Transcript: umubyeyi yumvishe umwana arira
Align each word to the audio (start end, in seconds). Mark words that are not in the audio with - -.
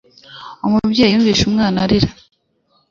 umubyeyi 0.65 1.11
yumvishe 1.13 1.43
umwana 1.49 1.77
arira 1.85 2.09